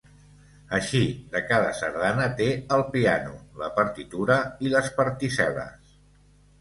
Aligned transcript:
Així, 0.77 1.01
de 1.35 1.41
cada 1.51 1.75
sardana 1.81 2.25
té 2.41 2.47
el 2.77 2.83
piano, 2.95 3.35
la 3.65 3.69
partitura 3.79 4.39
i 4.69 4.73
les 4.77 4.91
particel·les. 5.03 5.97